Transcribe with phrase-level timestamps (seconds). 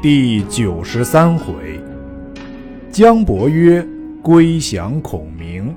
[0.00, 1.80] 第九十三回，
[2.88, 3.84] 姜伯约
[4.22, 5.74] 归降孔明，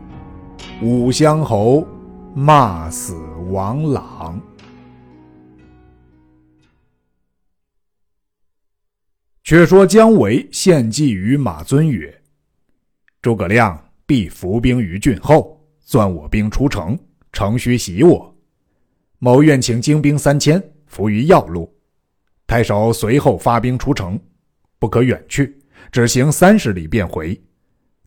[0.79, 1.87] 武乡侯
[2.35, 3.15] 骂死
[3.49, 4.39] 王朗。
[9.43, 12.15] 却说姜维献计于马遵曰
[13.23, 16.95] ：“诸葛亮必伏兵于郡后，钻我兵出城，
[17.31, 18.31] 城须袭我。
[19.17, 21.67] 某愿请精兵三千，伏于要路。”
[22.51, 24.19] 太守随后发兵出城，
[24.77, 25.57] 不可远去，
[25.89, 27.41] 只行三十里便回。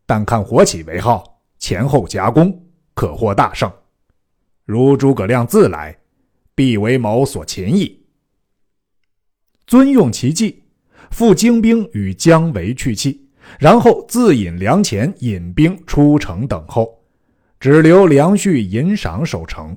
[0.05, 2.63] 但看火起为号，前后夹攻，
[2.93, 3.73] 可获大胜。
[4.67, 5.97] 如诸葛亮自来，
[6.55, 8.05] 必为某所擒矣。
[9.67, 10.63] 尊用其计，
[11.11, 13.27] 复精兵与姜维去气，
[13.59, 17.03] 然后自引粮钱，引兵出城等候，
[17.59, 19.75] 只留梁旭引赏守城。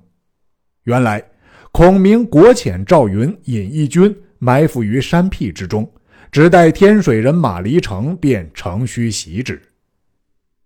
[0.84, 1.23] 原来
[1.71, 4.13] 孔明国遣赵云引一军。
[4.40, 5.90] 埋伏于山僻之中，
[6.32, 9.62] 只待天水人马离城，便乘虚袭之。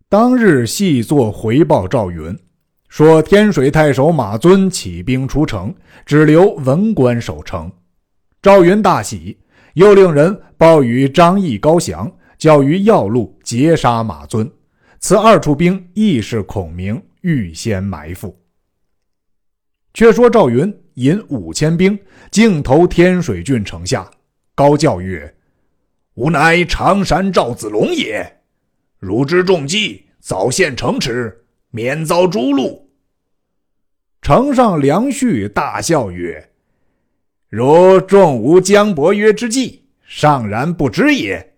[0.10, 2.38] 当日细作回报赵云，
[2.90, 5.74] 说天水太守马尊起兵出城，
[6.06, 7.72] 只留文官守城。
[8.42, 9.38] 赵云大喜，
[9.76, 14.52] 又令人报与张翼、高翔，叫于要路截杀马尊。
[15.00, 18.41] 此二处兵亦是孔明预先埋伏。
[19.94, 20.74] 却说赵云。
[20.96, 21.98] 引五千兵，
[22.32, 24.12] 径投天水郡城下，
[24.54, 25.34] 高叫曰
[26.16, 28.42] ：“吾乃常山赵子龙也！
[29.00, 32.78] 汝之重计，早现城池，免遭诛戮。”
[34.22, 36.52] 城上梁旭大笑曰
[37.48, 41.54] ：“如重吾姜伯约之计，尚然不知也。”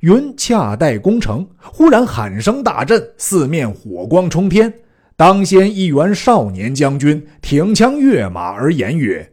[0.00, 4.72] 云恰待攻城，忽然喊声大震，四面火光冲天。
[5.16, 9.32] 当先一员少年将军挺枪跃马而言曰：“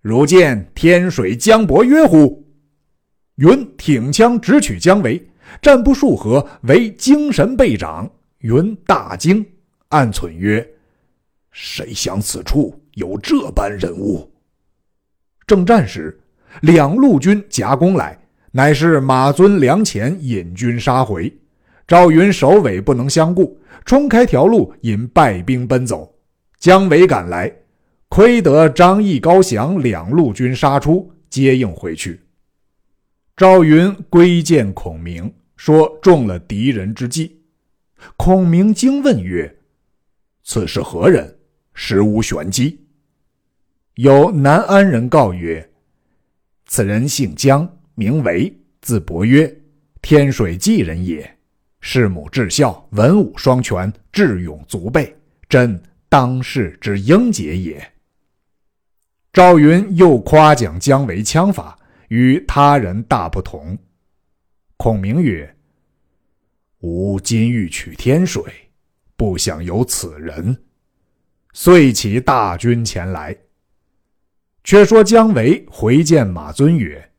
[0.00, 2.44] 汝见天水江伯约乎？”
[3.36, 5.22] 云挺枪直取姜维，
[5.60, 8.10] 战不数合，为精神倍长。
[8.38, 9.44] 云大惊，
[9.88, 10.66] 暗忖曰
[11.52, 14.28] ：“谁想此处有这般人物？”
[15.46, 16.18] 正战时，
[16.62, 18.18] 两路军夹攻来，
[18.50, 21.32] 乃是马尊、梁前引军杀回。
[21.92, 26.10] 赵云首尾不能相顾，冲开条路，引败兵奔走。
[26.58, 27.54] 姜维赶来，
[28.08, 32.18] 亏得张翼、高翔两路军杀出，接应回去。
[33.36, 37.42] 赵云归见孔明，说中了敌人之计。
[38.16, 39.54] 孔明惊问曰
[40.44, 41.36] ：“此是何人？
[41.74, 42.86] 实无玄机。”
[43.96, 45.70] 有南安人告曰
[46.64, 49.54] ：“此人姓姜，名维，字伯约，
[50.00, 51.30] 天水济人也。”
[51.82, 55.14] 弑母至孝，文武双全，智勇足备，
[55.48, 57.92] 真当世之英杰也。
[59.32, 61.76] 赵云又夸奖姜维枪法
[62.08, 63.76] 与他人大不同。
[64.76, 65.56] 孔明曰
[66.80, 68.44] ：“吾今欲取天水，
[69.16, 70.56] 不想有此人，
[71.52, 73.36] 遂起大军前来。”
[74.62, 77.10] 却说姜维回见马尊曰：“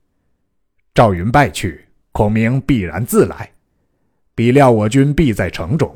[0.96, 3.52] 赵云败去，孔明必然自来。”
[4.36, 5.96] 彼料我军必在城中，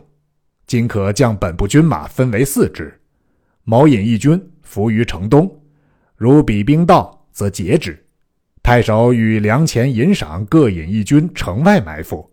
[0.67, 2.99] 今可将本部军马分为四支，
[3.63, 5.59] 某引一军伏于城东，
[6.15, 7.97] 如彼兵到，则截之。
[8.61, 12.29] 太守与粮钱引赏各引一军城外埋伏，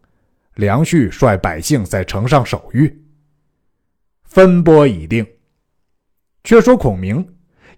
[0.57, 3.03] 梁旭率百姓在城上守御。
[4.25, 5.27] 分拨已定。
[6.43, 7.27] 却说孔明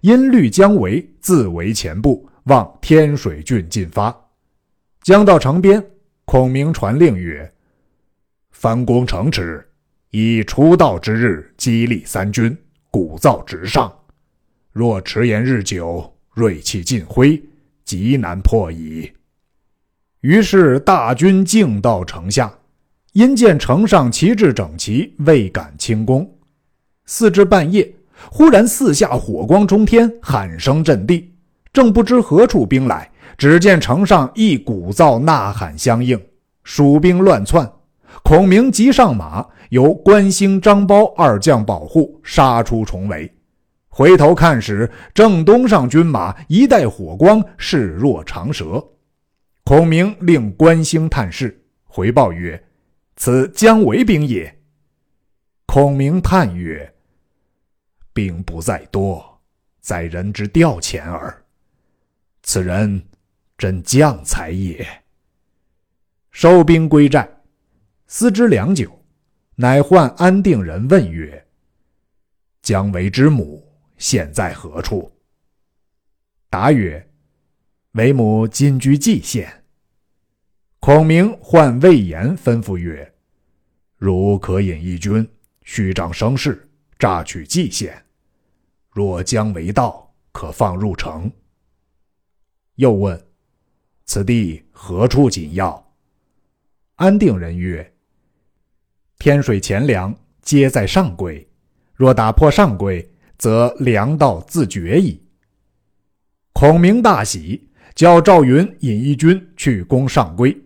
[0.01, 4.13] 因虑姜维自为前部，望天水郡进发。
[5.01, 5.81] 将到城边，
[6.25, 7.49] 孔明传令曰。
[8.59, 9.63] 翻攻城池，
[10.09, 12.57] 以出道之日激励三军，
[12.89, 13.93] 鼓噪直上。
[14.71, 17.39] 若迟延日久，锐气尽灰，
[17.85, 19.11] 极难破矣。
[20.21, 22.51] 于是大军径到城下，
[23.13, 26.27] 因见城上旗帜整齐，未敢轻攻。
[27.05, 27.93] 四至半夜，
[28.31, 31.31] 忽然四下火光冲天，喊声震地。
[31.71, 36.19] 正不知何处兵来，只见城上一鼓噪呐喊相应，
[36.63, 37.71] 蜀兵乱窜。
[38.23, 43.31] 孔明急上马，由关兴、张苞二将保护，杀出重围。
[43.89, 48.83] 回头看时，正东上军马一带火光，势若长蛇。
[49.63, 52.63] 孔明令关兴探视，回报曰
[53.17, 54.55] ：“此姜维兵也。”
[55.65, 56.93] 孔明叹曰
[58.13, 59.41] ：“兵不在多，
[59.81, 61.43] 在人之调遣耳。
[62.43, 63.03] 此人
[63.57, 64.87] 真将才也。”
[66.31, 67.27] 收兵归寨。
[68.09, 69.03] 思之良久，
[69.55, 71.45] 乃唤安定人问曰
[72.63, 75.11] ：“姜维之母现在何处？”
[76.49, 77.05] 答曰
[77.93, 79.65] ：“为母今居蓟县。”
[80.79, 83.13] 孔明唤魏延吩咐曰
[83.97, 85.27] ：“如可引一军，
[85.63, 88.05] 虚张声势，诈取蓟县。
[88.91, 91.29] 若姜维到，可放入城。”
[92.75, 93.21] 又问
[94.05, 95.93] ：“此地何处紧要？”
[96.95, 97.93] 安定人曰
[99.19, 101.45] ：“天水钱粮皆在上邽，
[101.95, 103.05] 若打破上邽，
[103.37, 105.21] 则粮道自绝矣。”
[106.53, 110.57] 孔明大喜，叫赵云引一军去攻上邽。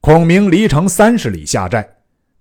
[0.00, 1.88] 孔明离城三十里下寨，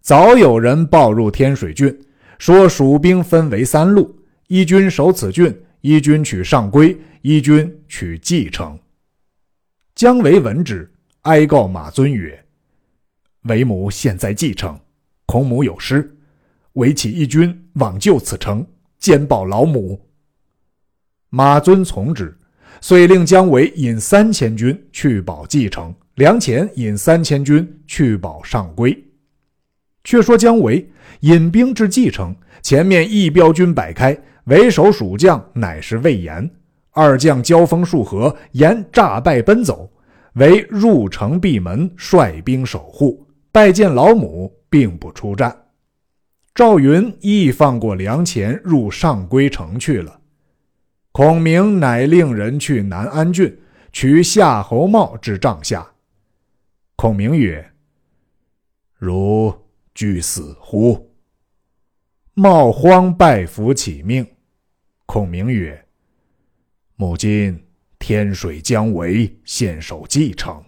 [0.02, 1.96] 早有人报入天水郡，
[2.38, 8.78] 说蜀兵分为三路，一军守此郡，一军取上邽，一军取蓟城。
[9.96, 10.92] 姜维闻之，
[11.22, 12.46] 哀告马遵曰
[13.44, 14.80] ：“为母现在蓟城，
[15.36, 16.16] 孔母有失，
[16.76, 18.66] 唯起义军往救此城，
[19.00, 20.00] 兼报老母。”
[21.30, 22.34] 马遵从之，
[22.80, 25.94] 遂令姜维引三千军去保蓟城。
[26.14, 28.98] 梁前引三千军去保上邽。
[30.06, 30.90] 却说姜维
[31.20, 36.50] 引兵至蓟城，前面一标军摆开，为首蜀将乃是魏延。
[36.92, 39.92] 二将交锋数合，延诈败奔走，
[40.36, 43.25] 为入城闭门，率兵守护。
[43.56, 45.68] 拜见老母，并不出战。
[46.54, 50.20] 赵云亦放过梁前，入上邽城去了。
[51.14, 53.58] 孔明乃令人去南安郡，
[53.94, 55.90] 取夏侯茂之帐下。
[56.98, 57.66] 孔明曰
[59.00, 59.54] ：“如
[59.94, 61.16] 惧死乎？”
[62.36, 64.28] 茂慌拜服起命。
[65.06, 65.82] 孔明曰
[66.98, 67.66] ：“母今
[68.00, 70.62] 天水姜维献守蓟城，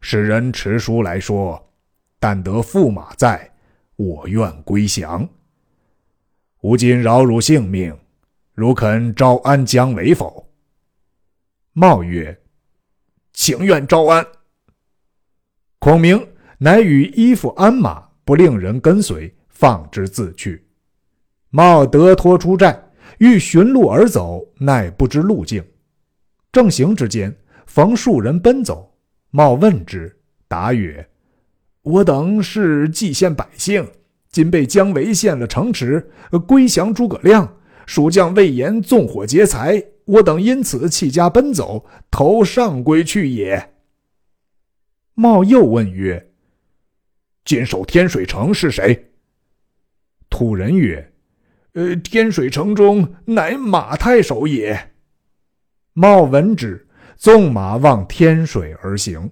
[0.00, 1.69] 使人持书来说，
[2.20, 3.50] 但得驸马在，
[3.96, 5.28] 我愿归降。
[6.60, 7.98] 吾今饶汝性命，
[8.54, 10.48] 汝肯招安姜维否？”
[11.72, 12.38] 茂曰
[13.32, 14.24] ：“情愿招安。”
[15.80, 16.28] 孔明
[16.58, 20.62] 乃与衣服鞍马，不令人跟随，放之自去。
[21.48, 22.78] 茂得脱出寨，
[23.18, 25.64] 欲寻路而走，奈不知路径。
[26.52, 27.34] 正行之间，
[27.66, 28.94] 逢数人奔走。
[29.30, 30.14] 茂问之，
[30.46, 31.08] 答曰
[31.82, 33.88] ：“我等是蓟县百姓，
[34.30, 36.10] 今被姜维陷了城池，
[36.46, 37.56] 归降诸葛亮。
[37.86, 43.72] 蜀将魏延纵火劫财，我等因此弃家奔走，投上归去也。”
[45.14, 46.30] 茂又问曰
[47.44, 49.10] ：“坚守天水城是谁？”
[50.30, 51.12] 土人曰
[51.74, 54.92] ：“呃，天水城中乃马太守也。”
[55.94, 56.86] 茂闻之，
[57.16, 59.30] 纵马望天水而行。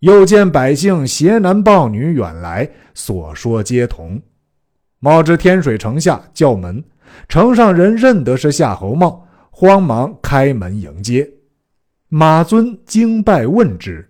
[0.00, 4.20] 又见百姓携男抱女远来，所说皆同。
[4.98, 6.84] 茂至天水城下，叫门，
[7.28, 11.30] 城上人认得是夏侯茂，慌忙开门迎接。
[12.08, 14.08] 马尊惊拜问之。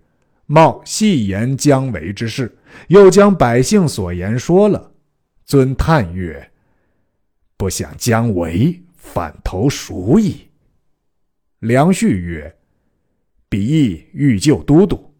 [0.49, 2.57] 茂细言姜维之事，
[2.87, 4.93] 又将百姓所言说了。
[5.45, 6.53] 尊叹曰
[7.59, 10.49] ：“不想姜维反投蜀矣。”
[11.59, 12.57] 梁旭曰
[13.49, 15.13] ：“彼意欲救都督，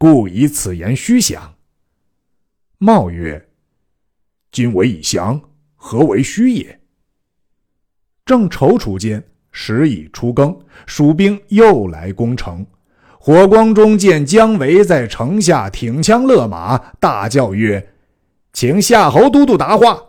[0.00, 1.56] 故以此言虚想。”
[2.80, 3.50] 茂曰
[4.50, 5.38] ：“今为已降，
[5.76, 6.80] 何为虚也？”
[8.24, 12.66] 正踌躇间，时已初更，蜀兵又来攻城。
[13.18, 17.92] 火光中见姜维在城下挺枪勒马，大叫曰
[18.54, 20.02] ：“请夏侯都督答话。”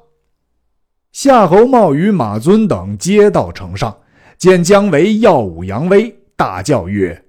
[1.12, 4.00] 夏侯茂与马尊等皆到城上，
[4.38, 7.25] 见姜维耀武扬威，大叫曰：“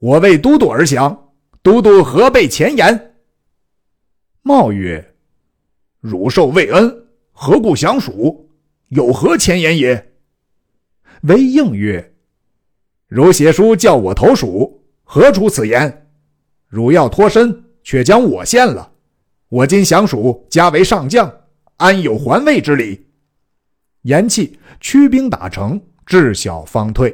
[0.00, 1.29] 我为都督而降，
[1.62, 3.14] 都督何备前言？”
[4.42, 5.14] 茂曰
[6.00, 8.50] ：“汝受魏恩，何故降蜀？
[8.88, 10.12] 有何前言也？”
[11.22, 12.14] 维应曰
[13.08, 14.78] ：“汝写书叫我投蜀。”
[15.12, 16.08] 何出此言？
[16.68, 18.92] 汝要脱身，却将我陷了。
[19.48, 21.28] 我今降蜀，加为上将，
[21.78, 23.08] 安有还魏之理？
[24.02, 27.12] 言讫，驱兵打城，至晓方退。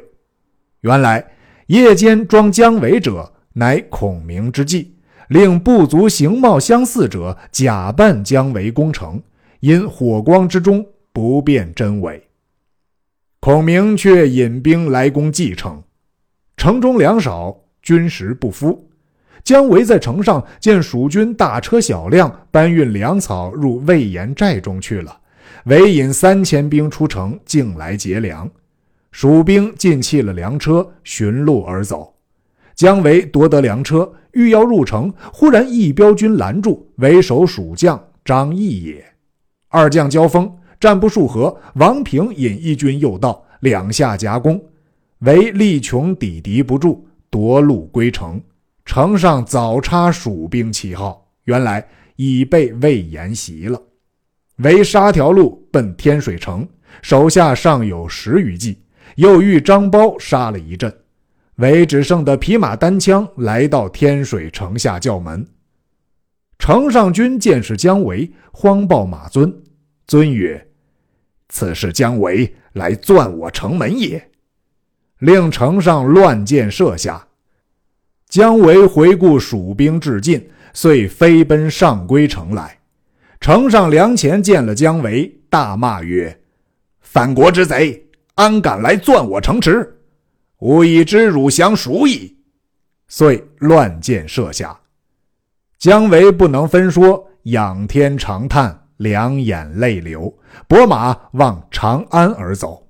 [0.82, 1.32] 原来
[1.68, 4.94] 夜间装姜维者，乃孔明之计，
[5.28, 9.22] 令部族形貌相似者假扮姜维攻城，
[9.60, 12.22] 因火光之中不辨真伪。
[13.40, 15.82] 孔明却引兵来攻蓟城，
[16.56, 17.56] 城中粮少。
[17.82, 18.90] 军食不敷，
[19.44, 25.20] 姜维在城上见蜀军大车小辆搬运粮草入魏延寨中去了，
[25.66, 28.50] 唯引三千兵出城，径来劫粮。
[29.12, 32.15] 蜀兵尽弃了粮车，寻路而走。
[32.76, 39.02] 姜维夺得粮车，欲要入城，忽然一彪军拦住，为首蜀将张翼也。
[39.68, 44.62] 二将交锋，战不数合，王平引一军诱到，两下夹攻，
[45.20, 47.02] 唯力穷抵敌不住。
[47.28, 48.40] 夺路归城，
[48.84, 53.80] 城上早插蜀兵旗号，原来已被魏延袭了。
[54.58, 56.66] 为杀条路奔天水城，
[57.02, 58.78] 手下尚有十余骑，
[59.16, 60.94] 又遇张苞杀了一阵，
[61.56, 65.46] 韦只剩得匹马单枪来到天水城下叫门。
[66.58, 69.62] 城上军见是姜维，慌报马尊。
[70.06, 70.68] 尊曰
[71.48, 74.30] ：“此是姜维来钻我城门也。”
[75.20, 77.26] 令城上乱箭射下。
[78.28, 82.78] 姜维回顾蜀兵至近，遂飞奔上归城来。
[83.40, 86.38] 城上梁前见了姜维，大骂曰
[87.00, 89.95] ：“反国之贼，安敢来钻我城池？
[90.58, 92.36] 吾已知汝降蜀矣。”
[93.08, 94.78] 遂乱箭射下。
[95.78, 100.32] 姜维不能分说，仰天长叹，两眼泪流，
[100.66, 102.88] 拨马往长安而走。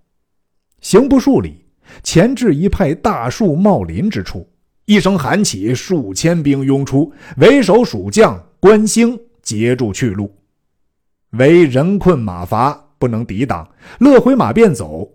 [0.80, 1.66] 行不数里，
[2.02, 4.48] 前至一派大树茂林之处，
[4.84, 10.32] 一声喊起，数千兵拥出，为首蜀将关兴截住去路。
[11.30, 13.68] 为人困马乏，不能抵挡，
[13.98, 15.06] 勒回马便走。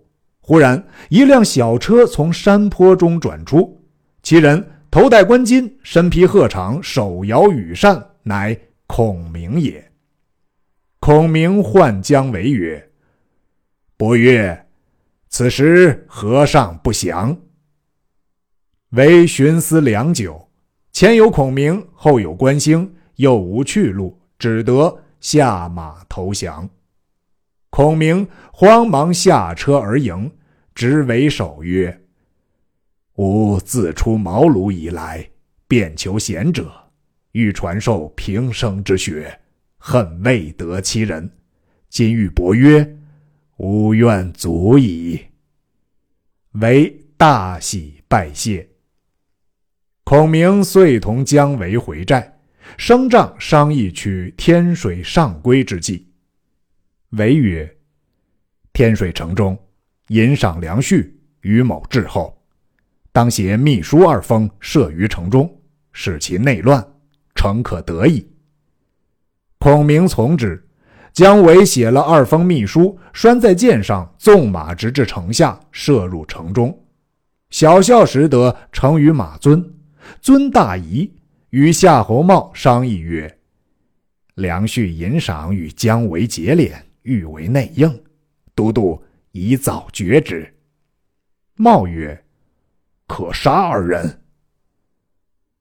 [0.42, 3.82] 忽然一辆小车从山坡中转出，
[4.22, 4.68] 其人。
[4.90, 8.54] 头戴冠巾，身披鹤氅，手摇羽扇，乃
[8.86, 9.90] 孔明也。
[11.00, 12.90] 孔明唤姜维曰
[13.96, 14.66] ：“伯曰，
[15.30, 17.34] 此时何尚不降？”
[18.92, 20.50] 维寻思良久，
[20.92, 26.68] 前有孔明，后有关兴，又无去路，只得下马投降。
[27.72, 30.30] 孔明慌忙下车而迎，
[30.74, 32.02] 执为首曰。
[33.14, 35.26] 吾自出茅庐以来，
[35.66, 36.70] 便求贤者，
[37.30, 39.40] 欲传授平生之学，
[39.78, 41.30] 恨未得其人。
[41.88, 42.94] 今遇伯曰，
[43.56, 45.18] 吾愿足矣。
[46.50, 48.68] 为大喜，拜谢。
[50.04, 52.38] 孔明遂同姜维回寨，
[52.76, 56.11] 升帐商议取天水上归之计。
[57.18, 57.70] 维曰
[58.72, 59.58] ：“天水城中，
[60.08, 62.34] 引赏梁旭，于某滞后。”
[63.12, 65.54] 当携秘书二封设于城中，
[65.92, 66.82] 使其内乱，
[67.34, 68.26] 诚可得矣。
[69.58, 70.66] 孔明从之。
[71.12, 76.86] 姜维写了二封密书，拴在箭上，纵马直至城下，射入城中。
[77.50, 79.62] 小校识得，呈于马尊。
[80.22, 81.12] 尊大疑，
[81.50, 83.38] 与夏侯茂商议曰
[84.36, 88.02] ：“梁旭引赏与姜维结连，欲为内应，
[88.54, 90.52] 都督宜早决之。”
[91.56, 92.18] 茂曰。
[93.08, 94.22] 可杀二人。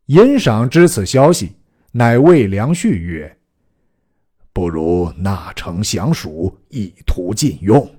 [0.05, 1.53] 尹赏知此消息，
[1.91, 3.37] 乃谓梁旭曰
[4.53, 7.93] ：“不如纳城降蜀，以图禁用。”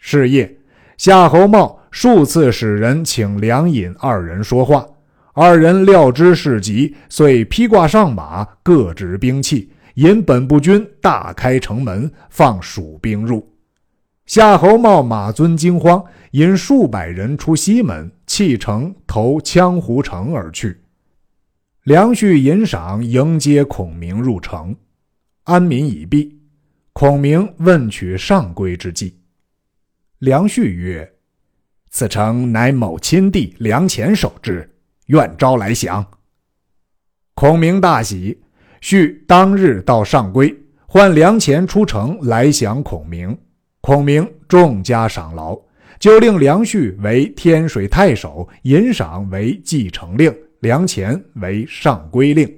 [0.00, 0.56] 是夜，
[0.96, 4.88] 夏侯茂数次使人请梁尹二人说话，
[5.34, 13.46] 二人料知事急，遂披挂上马，各执兵器，引本部军大开城门，放蜀兵入。
[14.24, 18.10] 夏侯茂、马尊惊慌，引数百人出西门。
[18.26, 20.80] 弃城投羌胡城而去。
[21.82, 24.74] 梁旭引赏迎接孔明入城，
[25.42, 26.40] 安民已毕。
[26.94, 29.20] 孔明问取上归之计。
[30.20, 31.12] 梁旭曰
[31.90, 34.78] ：“此城乃某亲弟梁前守之，
[35.08, 36.06] 愿招来降。”
[37.34, 38.40] 孔明大喜，
[38.80, 40.54] 续当日到上归，
[40.86, 43.36] 唤梁前出城来降孔明。
[43.80, 45.58] 孔明重加赏劳。
[45.98, 52.50] 就令梁旭为天水太守，尹赏为继承令，梁前为上归令。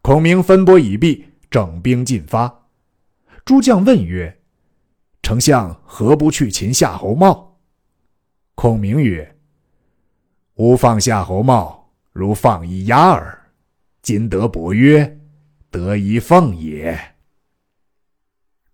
[0.00, 2.52] 孔明分拨已毕，整兵进发。
[3.44, 4.32] 诸将问曰
[5.22, 7.58] ：“丞相何不去擒夏侯茂？”
[8.54, 9.36] 孔明曰
[10.54, 13.36] ：“吾放夏侯茂，如放一鸭耳。
[14.02, 15.20] 今得伯约，
[15.72, 16.96] 得一凤也。”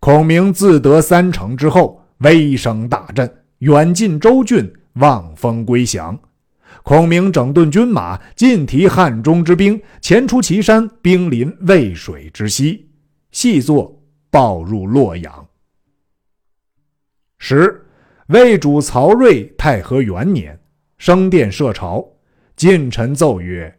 [0.01, 3.33] 孔明自得三城之后，威声大振。
[3.59, 6.17] 远近州郡望风归降，
[6.85, 12.89] 孔明整顿军马，尽提汉中之兵，前出祁山，兵临渭水之西，
[13.33, 14.01] 细作
[14.31, 15.49] 报入洛阳。
[17.39, 17.85] 十
[18.29, 20.57] 魏主曹睿太和元年，
[20.99, 22.09] 升殿设朝，
[22.55, 23.77] 近臣奏曰：“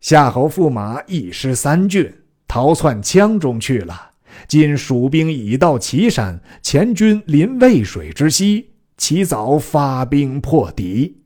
[0.00, 2.12] 夏侯驸马一失三郡，
[2.52, 4.10] 逃窜羌中去了。
[4.46, 11.22] 今蜀兵已到祁山，前军临渭水之西。”其早发兵破敌，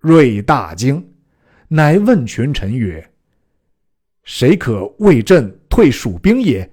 [0.00, 1.14] 睿大惊，
[1.68, 3.10] 乃问群臣曰
[4.22, 6.70] ：“谁可为朕退蜀兵也？”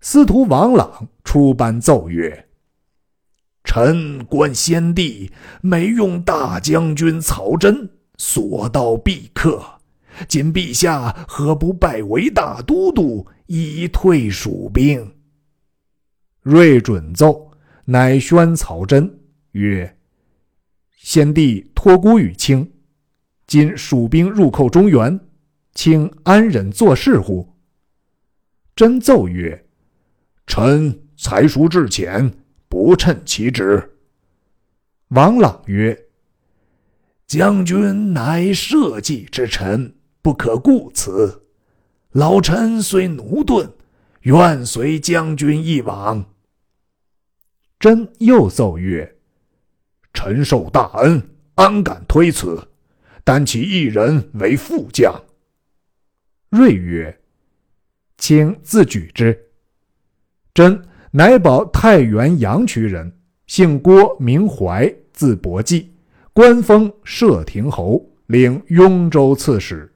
[0.00, 2.46] 司徒王朗出班奏曰
[3.64, 9.77] ：“臣观先帝每用大将军曹真，所到必克。
[10.26, 15.14] 今陛下何不拜为大都督，以退蜀兵？”
[16.42, 17.52] 睿准奏，
[17.84, 19.20] 乃宣曹真
[19.52, 19.98] 曰
[20.96, 22.72] ：“先帝托孤于卿，
[23.46, 25.20] 今蜀兵入寇中原，
[25.74, 27.54] 卿安忍坐视乎？”
[28.74, 29.66] 真奏曰
[30.46, 32.32] ：“臣才疏志浅，
[32.68, 33.96] 不称其职。”
[35.08, 36.06] 王朗曰
[37.26, 41.44] ：“将军乃社稷之臣，不可顾此。
[42.12, 43.70] 老臣虽驽钝，
[44.22, 46.24] 愿随将军一往。”
[47.78, 49.16] 真又奏曰
[50.12, 52.68] ：“臣受大恩，安敢推辞？
[53.22, 55.14] 但其一人为副将。”
[56.50, 57.20] 睿曰
[58.18, 59.38] ：“请自举之。”
[60.54, 60.82] 真
[61.12, 63.12] 乃保太原阳曲人。
[63.46, 65.94] 姓郭，名怀，字伯济，
[66.34, 69.90] 官封摄亭侯，领雍州刺史。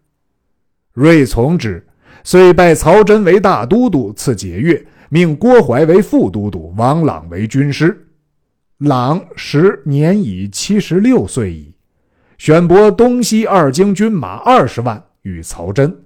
[0.95, 1.87] 睿从之，
[2.23, 8.09] 遂拜曹真为大都督，赐节钺，命郭淮为副都督，王朗为军师。
[8.79, 11.73] 朗时年已七十六岁矣。
[12.37, 15.97] 选拨东西二京军马二十万与曹真。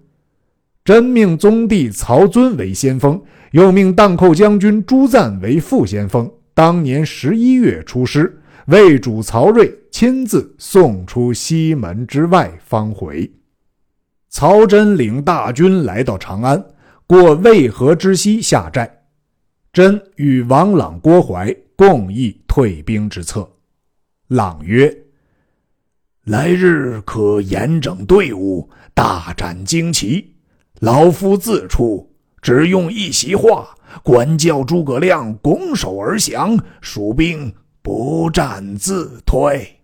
[0.85, 3.21] 真命宗弟曹遵为先锋，
[3.53, 6.31] 又命荡寇将军朱赞为副先锋。
[6.53, 13.29] 当年十一月出师，魏主曹睿亲自送出西门之外，方回。
[14.39, 16.63] 曹真领大军来到长安，
[17.07, 19.07] 过渭河之西下寨。
[19.73, 23.51] 真与王朗、郭淮共议退兵之策。
[24.29, 24.95] 朗曰
[26.25, 30.35] ：“来日可严整队伍，大展旌旗。
[30.81, 33.67] 老夫自出，只用一席话。”
[34.05, 39.81] 管教诸葛亮拱手而降，蜀兵不战自退。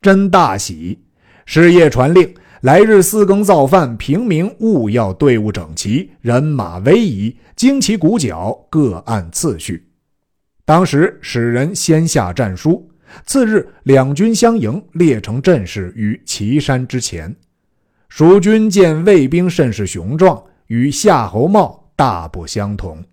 [0.00, 1.04] 真大喜，
[1.46, 9.88] 是夜传令：来日四更造饭，平民务要队伍整齐，人马威仪，旌旗鼓角各按次序。
[10.64, 12.88] 当时使人先下战书，
[13.26, 17.34] 次日两军相迎，列成阵势于岐山之前。
[18.08, 21.90] 蜀军见魏兵甚是雄壮，与夏侯茂。
[21.96, 23.04] 大不相同。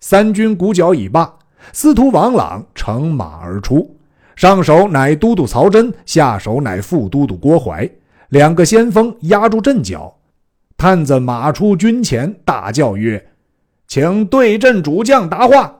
[0.00, 1.38] 三军鼓角已罢，
[1.72, 3.98] 司徒王朗乘马而出，
[4.36, 7.90] 上手乃都督曹真，下手乃副都督郭淮，
[8.30, 10.16] 两个先锋压住阵脚。
[10.76, 13.32] 探子马出军前，大叫曰
[13.86, 15.76] ：“请对阵主将答话。”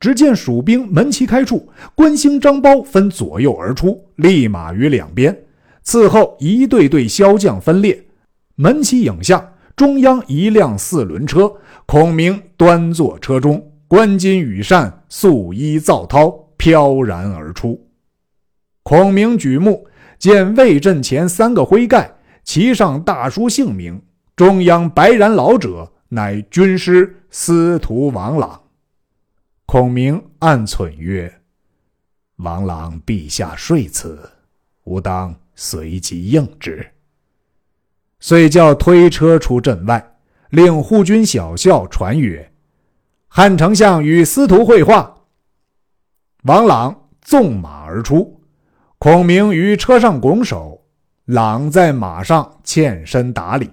[0.00, 5.36] 只见蜀兵门旗开处，关兴、张苞分左右而出，立马于两边。
[5.84, 8.04] 伺候一队队骁将分列，
[8.54, 9.52] 门旗影下。
[9.76, 11.52] 中央一辆四轮车，
[11.84, 17.84] 孔明端坐车中，关金羽扇，素衣皂绦，飘然而出。
[18.84, 19.84] 孔明举目
[20.24, 22.10] 见魏阵前三个徽盖，
[22.44, 24.00] 其上大书姓名，
[24.34, 28.58] 中央白髯老者乃军师司徒王朗。
[29.66, 31.30] 孔明暗忖曰
[32.40, 34.18] ：“王朗陛下睡辞，
[34.84, 36.90] 吾当随即应之。”
[38.18, 40.16] 遂叫推车出阵外，
[40.48, 42.50] 令护军小校传曰
[43.28, 45.14] ：“汉丞相与司徒会话。”
[46.44, 48.33] 王朗纵马而出，
[49.04, 50.82] 孔明于车上拱手，
[51.26, 53.68] 朗在马上欠身打礼。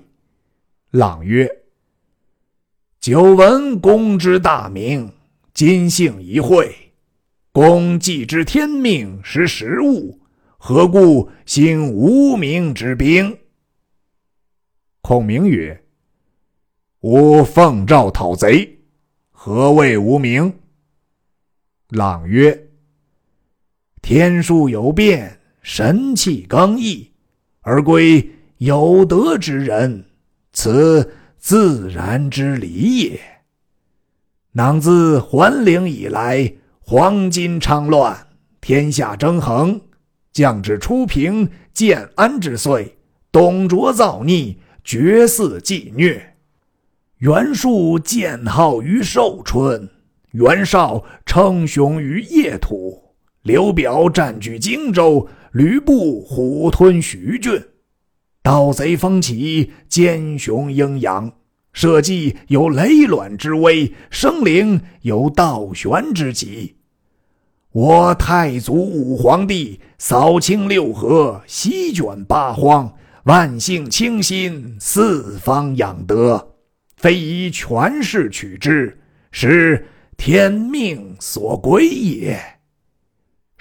[0.89, 1.49] 朗曰
[2.99, 5.09] ：“久闻公之大名，
[5.53, 6.75] 今幸一会。
[7.53, 10.19] 公既知天命识时务，
[10.57, 13.39] 何故兴无名之兵？”
[14.99, 15.81] 孔明曰
[16.99, 18.81] ：“吾奉诏讨贼，
[19.29, 20.53] 何谓无名？”
[21.87, 22.67] 朗曰
[24.01, 27.11] ：“天数有变，神气刚毅，
[27.61, 30.05] 而归有德之人，
[30.53, 33.19] 此自然之理也。
[34.53, 38.27] 囊自桓灵以来，黄金昌乱，
[38.59, 39.79] 天下争衡，
[40.33, 42.97] 降至初平建安之岁，
[43.31, 46.35] 董卓造逆。”绝嗣继虐，
[47.19, 49.87] 袁术建号于寿春，
[50.31, 53.00] 袁绍称雄于邺土，
[53.43, 57.59] 刘表占据荆州，吕布虎吞徐郡，
[58.43, 61.31] 盗贼风起，奸雄鹰扬，
[61.73, 66.75] 社稷有雷卵之危，生灵有倒悬之急。
[67.71, 72.93] 我太祖武皇帝扫清六合，席卷八荒。
[73.23, 76.55] 万姓清心，四方养德，
[76.97, 78.99] 非以权势取之，
[79.31, 82.39] 是天命所归也。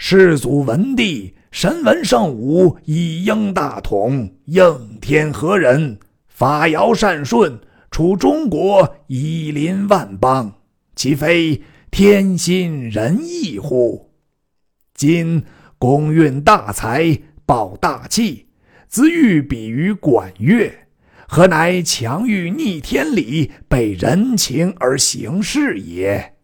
[0.02, 5.98] 世祖文帝神文圣武，以应大统，应天和人？
[6.26, 7.60] 法尧善顺，
[7.90, 10.54] 处中国，以临万邦，
[10.96, 11.60] 岂非
[11.90, 14.10] 天心仁义乎？
[14.94, 15.44] 今
[15.78, 18.46] 公运大才，抱大器，
[18.88, 20.72] 自欲比于管乐，
[21.28, 26.36] 何乃强欲逆天理，背人情而行事也？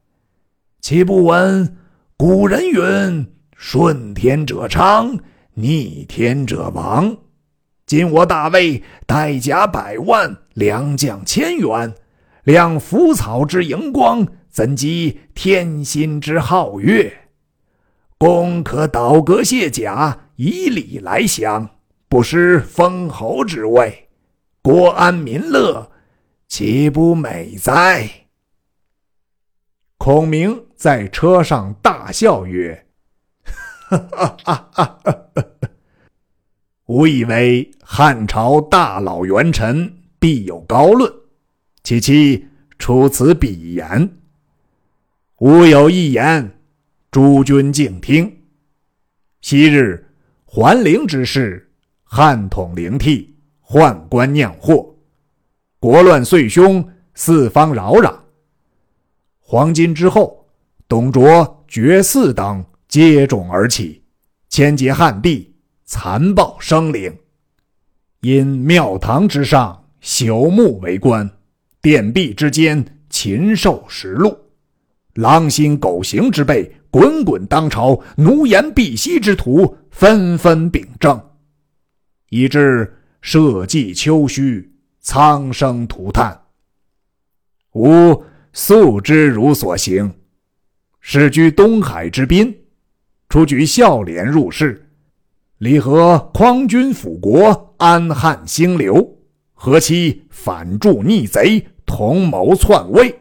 [0.82, 1.74] 岂不闻
[2.18, 5.18] 古人云：“顺天者昌，
[5.54, 7.16] 逆天者亡。”
[7.86, 11.94] 今我大魏带甲百万，良将千员，
[12.42, 17.28] 量浮草之荧光，怎及天心之皓月？
[18.18, 21.68] 公可倒戈卸甲，以礼来降，
[22.08, 24.08] 不失封侯之位，
[24.62, 25.90] 国安民乐，
[26.48, 28.10] 岂不美哉？
[29.96, 32.85] 孔明在车上大笑曰：“！
[36.86, 41.12] 吾以为汉朝大老元臣必有高论，
[41.82, 44.16] 岂期出此鄙言。
[45.38, 46.58] 吾有一言，
[47.10, 48.40] 诸君静听。
[49.40, 50.08] 昔日
[50.44, 51.70] 桓灵之事，
[52.02, 54.96] 汉统灵替，宦官酿祸，
[55.78, 58.16] 国乱岁凶，四方扰攘。”
[59.38, 60.48] 黄巾之后，
[60.88, 64.02] 董卓、绝嗣等接踵而起，
[64.48, 67.16] 牵结旱地，残暴生灵。
[68.20, 71.30] 因庙堂之上朽木为官，
[71.80, 74.36] 殿壁之间禽兽食禄，
[75.14, 81.20] 狼心狗行之辈滚滚当朝，奴颜婢膝之徒纷纷秉政，
[82.30, 84.68] 以致社稷丘墟，
[85.00, 86.40] 苍生涂炭。
[87.72, 88.24] 吾。
[88.58, 90.10] 素知汝所行，
[91.02, 92.56] 始居东海之滨，
[93.28, 94.88] 初举孝廉入仕，
[95.58, 99.18] 离合匡君辅国，安汉兴刘，
[99.52, 103.20] 何期反助逆贼，同谋篡位，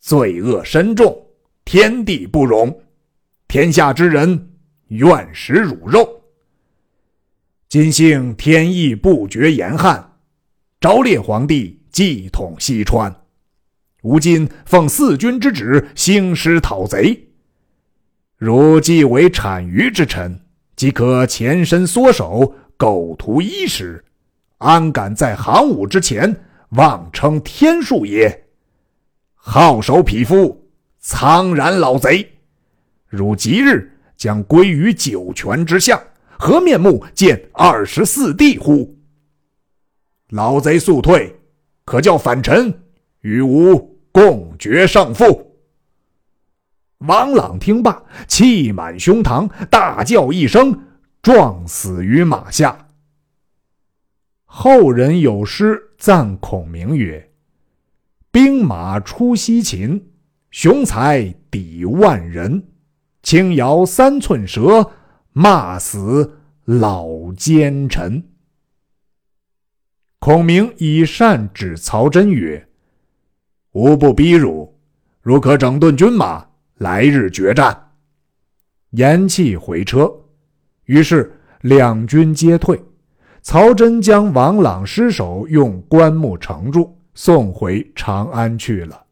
[0.00, 1.26] 罪恶深重，
[1.64, 2.82] 天地不容，
[3.46, 4.50] 天下之人
[4.88, 6.22] 愿食汝肉。
[7.68, 10.16] 今幸天意不绝严汉，
[10.80, 13.14] 昭烈皇帝继统西川。
[14.02, 17.29] 吾今奉四君之旨，兴师讨贼。
[18.40, 20.40] 如既为产鱼之臣，
[20.74, 24.02] 即可前身缩手，苟图衣食，
[24.56, 26.34] 安敢在行伍之前
[26.70, 28.46] 妄称天数也？
[29.34, 32.26] 好手匹夫，苍然老贼！
[33.08, 36.02] 汝即日将归于九泉之下，
[36.38, 38.96] 何面目见二十四帝乎？
[40.30, 41.38] 老贼速退，
[41.84, 42.72] 可叫反臣
[43.20, 44.00] 与吾。
[44.12, 45.49] 共决胜负。
[47.06, 50.78] 王朗听罢，气满胸膛，大叫一声，
[51.22, 52.88] 撞死于马下。
[54.44, 57.30] 后人有诗赞孔明曰
[58.30, 60.10] ：“兵马出西秦，
[60.50, 62.68] 雄才抵万人。
[63.22, 64.90] 轻摇三寸舌，
[65.32, 68.22] 骂死老奸臣。”
[70.20, 72.68] 孔明以善指曹真曰。
[73.72, 74.78] 吾不逼汝，
[75.22, 76.49] 汝可整顿军马，
[76.80, 77.78] 来日决战。
[78.92, 80.10] 言讫回车，
[80.86, 82.82] 于是两军皆退。
[83.42, 89.04] 曹真将王朗尸首用棺木盛住，送回长安去了。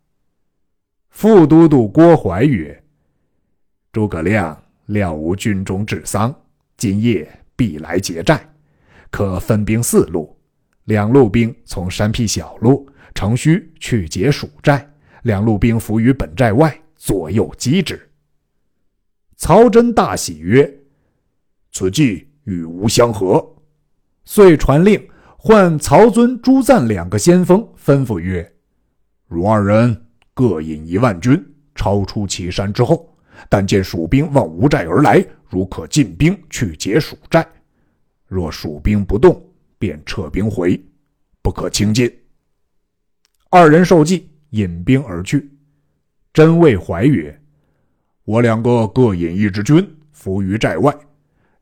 [1.11, 2.83] 副都督郭淮曰
[3.92, 6.35] ：“诸葛亮料无军中治丧，
[6.78, 8.40] 今夜必来劫寨，
[9.11, 10.35] 可分兵四路，
[10.85, 14.88] 两路兵从山僻小路。”乘虚去劫蜀寨，
[15.22, 17.98] 两路兵伏于本寨外，左右击之。
[19.37, 20.70] 曹真大喜曰
[21.72, 23.54] ：“此计与吾相合。”
[24.26, 25.08] 遂传令
[25.38, 28.52] 唤曹遵、朱赞两个先锋，吩咐曰
[29.26, 31.42] ：“汝二人各引一万军，
[31.74, 33.16] 超出岐山之后，
[33.48, 37.42] 但见蜀兵望吴寨而来，如可进兵去劫蜀寨；
[38.26, 39.40] 若蜀兵不动，
[39.78, 40.78] 便撤兵回，
[41.40, 42.12] 不可轻进。”
[43.50, 45.48] 二人受计，引兵而去。
[46.38, 47.37] 真谓怀曰
[48.22, 50.96] ：“我两个各引一支军，伏于寨外。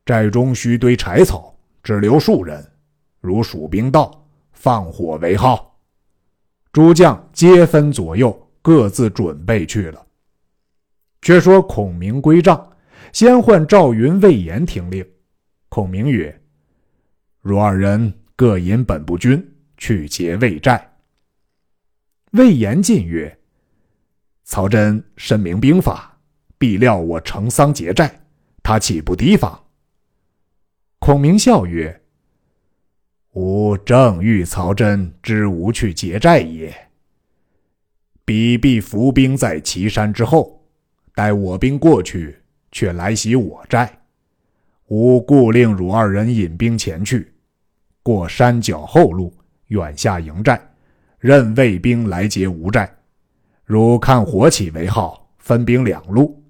[0.05, 2.63] 寨中须堆柴草，只留数人。
[3.23, 5.81] 如蜀兵到，放火为号。”
[6.73, 10.07] 诸将皆分左右，各自准备去了。
[11.23, 12.71] 却说孔明归帐，
[13.15, 15.03] 先唤赵云、魏延听令。
[15.71, 16.39] 孔明曰
[17.41, 19.43] ：“汝二人各引本部军
[19.79, 20.87] 去劫魏寨。”
[22.33, 23.35] 魏延进曰
[24.47, 26.17] ：“曹真深明兵法，
[26.57, 28.09] 必料我成丧劫寨，
[28.63, 29.61] 他岂不提防？
[31.01, 32.01] 孔明笑曰
[33.35, 36.73] ：“吾正欲曹真之吾去劫寨也。
[38.25, 40.65] 彼必伏兵在岐山之后，
[41.13, 44.01] 待我兵过去，却来袭我寨。
[44.87, 47.35] 吾故令汝二人引兵前去，
[48.01, 50.61] 过山脚后路，远下营寨，
[51.19, 52.89] 任魏兵来劫吾寨。
[53.67, 56.43] 如看火起为号，分兵两路。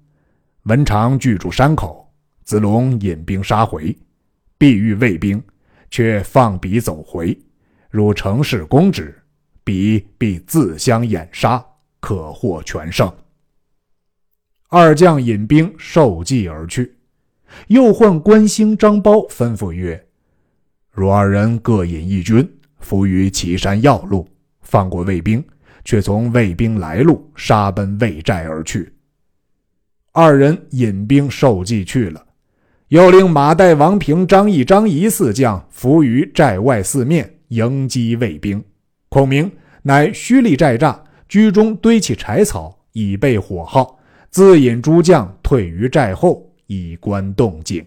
[0.63, 2.07] 文长拒住山口，
[2.43, 3.93] 子龙引兵杀回。”
[4.59, 5.41] 必遇魏兵，
[5.91, 7.37] 却放彼走回。
[7.91, 9.15] 如乘势攻之，
[9.63, 11.63] 彼必自相掩杀，
[11.99, 13.11] 可获全胜。
[14.69, 16.97] 二将引兵受计而去。
[17.67, 20.07] 又唤关兴、张苞，吩咐曰
[20.91, 22.47] ：“汝二人各引一军，
[22.79, 24.27] 伏于岐山要路，
[24.61, 25.43] 放过魏兵，
[25.87, 28.91] 却从魏兵来路杀奔魏寨而去。”
[30.11, 32.25] 二人引兵受计去了。
[32.89, 38.63] 又令马岱、王平、张翼、张仪四将伏于寨外四面迎击魏兵。
[39.09, 40.97] 孔明乃虚立寨栅，
[41.27, 43.97] 居中堆起柴草，以备火耗。
[44.29, 47.85] 自引诸将退于寨后，以观动静。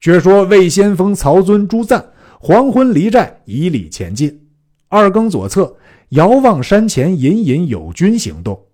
[0.00, 4.47] 却说魏先锋曹遵、朱赞黄昏离寨，以礼前进。
[4.88, 5.76] 二更左侧，
[6.10, 8.66] 遥望山前隐隐有军行动。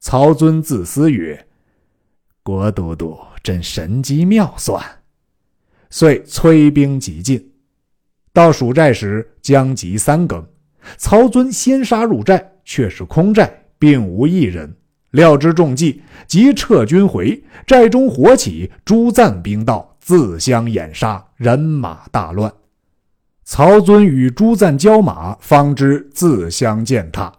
[0.00, 1.46] 曹遵自思曰
[2.42, 4.82] ：“国都督。”真神机妙算，
[5.90, 7.52] 遂催兵急进。
[8.32, 10.42] 到蜀寨时，将及三更。
[10.96, 14.74] 曹遵先杀入寨，却是空寨，并无一人。
[15.10, 17.44] 料知中计，即撤军回。
[17.66, 22.50] 寨中火起，诸赞兵到，自相掩杀，人马大乱。
[23.44, 27.30] 曹遵与朱赞交马，方知自相践踏。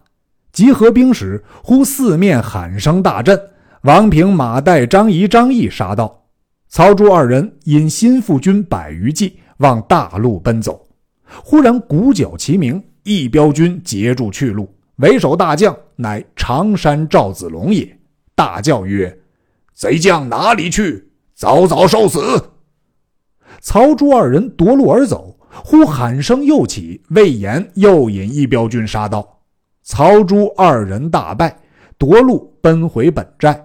[0.52, 3.38] 集合兵时，忽四面喊声大震。
[3.82, 6.22] 王平、马岱、张仪、张翼杀到，
[6.68, 10.86] 曹朱二人引心腹军百余骑往大路奔走。
[11.42, 17.98] 忽然鼓角齐鸣，一彪军截住去路，为首大将乃常山赵子龙也。
[18.36, 19.18] 大叫曰
[19.74, 21.10] ：“贼将哪里去？
[21.34, 22.20] 早早受死！”
[23.60, 29.40] 曹朱二人夺路而走，忽喊声又起，魏延又引一彪军杀到，
[29.82, 31.56] 曹朱二人大败，
[31.98, 33.62] 夺路奔回本寨。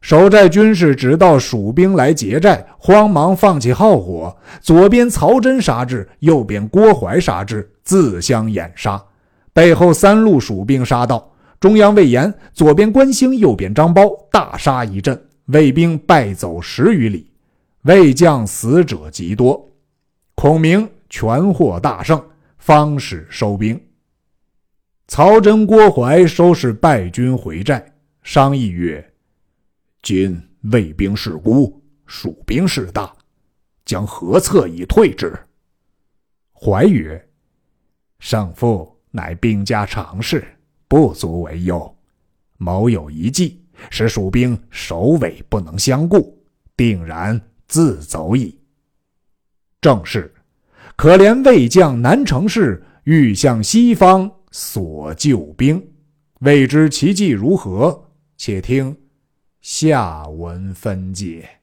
[0.00, 4.36] 守寨军士只道蜀兵来劫寨，慌忙放起号火。
[4.60, 9.00] 左边曹真杀至，右边郭淮杀至，自相掩杀。
[9.52, 17.30] 背后三路蜀兵杀到，中央魏延，左边关兴，右边张苞，大杀一阵，魏兵败走十余里，
[17.82, 19.68] 魏将死者极多。
[20.34, 23.78] 孔明全获大胜，方始收兵。
[25.06, 27.84] 曹真、郭淮收拾败军回寨，
[28.22, 29.12] 商议曰。
[30.00, 33.14] 今魏兵势孤，蜀兵势大，
[33.84, 35.38] 将何策以退之？
[36.54, 37.22] 怀曰
[38.18, 40.42] ：“胜负乃兵家常事，
[40.88, 41.94] 不足为忧。
[42.56, 46.42] 某有一计，使蜀兵首尾不能相顾，
[46.74, 48.58] 定然自走矣。
[49.78, 50.34] 正是：
[50.96, 55.82] 可怜魏将难成事，欲向西方索救兵，
[56.40, 58.08] 未知其计如何？
[58.36, 58.96] 且听。
[59.60, 61.61] 下文分解。